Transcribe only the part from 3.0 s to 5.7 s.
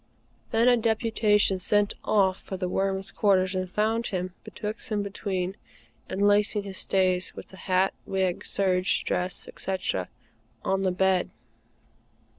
quarters and found him, betwixt and between,